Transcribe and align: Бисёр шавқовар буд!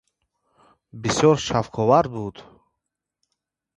Бисёр 1.01 1.37
шавқовар 1.45 2.05
буд! 2.13 2.35